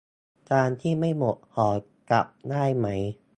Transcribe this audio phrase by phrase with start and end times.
[0.49, 1.69] จานที่ไม่หมดห่อ
[2.09, 2.87] กลับได้ไหม